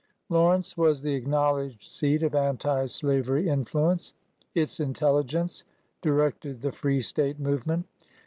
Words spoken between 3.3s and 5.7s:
influence. Its intelligence